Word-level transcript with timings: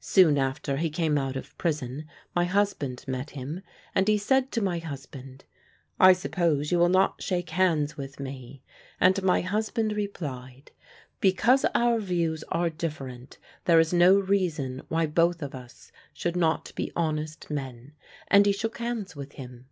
Soon 0.00 0.38
after 0.38 0.78
he 0.78 0.88
came 0.88 1.18
out 1.18 1.36
of 1.36 1.54
prison 1.58 2.06
my 2.34 2.46
husband 2.46 3.04
met 3.06 3.32
him, 3.36 3.60
and 3.94 4.08
he 4.08 4.16
said 4.16 4.50
to 4.52 4.62
my 4.62 4.78
husband: 4.78 5.44
'I 6.00 6.14
suppose 6.14 6.72
you 6.72 6.78
will 6.78 6.88
not 6.88 7.22
shake 7.22 7.50
hands 7.50 7.94
with 7.94 8.18
me?' 8.18 8.62
And 9.02 9.22
my 9.22 9.42
husband 9.42 9.92
replied: 9.92 10.70
'Because 11.20 11.66
our 11.74 11.98
views 12.00 12.42
are 12.44 12.70
different 12.70 13.36
there 13.66 13.78
is 13.78 13.92
no 13.92 14.18
reason 14.18 14.80
why 14.88 15.04
both 15.04 15.42
of 15.42 15.54
us 15.54 15.92
should 16.14 16.36
not 16.36 16.72
be 16.74 16.90
honest 16.96 17.50
men,' 17.50 17.92
and 18.28 18.46
he 18.46 18.52
shook 18.52 18.78
hands 18.78 19.14
with 19.14 19.32
him." 19.32 19.66